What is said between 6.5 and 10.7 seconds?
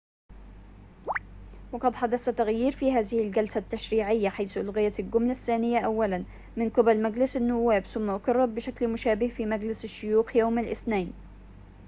من قِبل مجلس النوّاب ثم أُقِرّت بشكل مشابه في مجلس الشّيوخ يوم